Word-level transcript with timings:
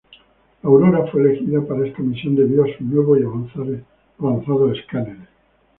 La 0.63 0.67
Aurora 0.69 1.05
fue 1.11 1.21
elegida 1.21 1.61
para 1.63 1.85
esta 1.87 2.01
misión 2.01 2.35
debido 2.35 2.63
a 2.63 2.67
sus 2.75 2.81
nuevos 2.81 3.19
y 3.19 4.19
avanzados 4.25 4.75
escáneres. 4.79 5.29